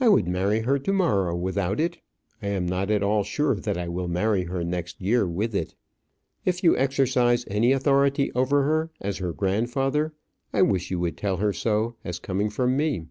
[0.00, 1.98] "I would marry her to morrow without it.
[2.42, 5.76] I am not at all sure that I will marry her next year with it.
[6.44, 10.12] If you exercise any authority over her as her grandfather,
[10.52, 13.06] I wish you would tell her so, as coming from me."